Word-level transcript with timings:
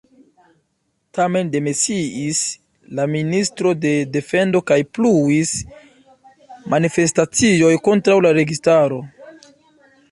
Tamen 1.17 1.51
demisiis 1.55 2.39
la 3.01 3.05
Ministro 3.17 3.75
de 3.83 3.91
Defendo 4.17 4.63
kaj 4.73 4.79
pluis 4.99 5.53
manifestacioj 6.75 7.73
kontraŭ 7.91 8.19
la 8.29 8.35
registaro. 8.43 9.01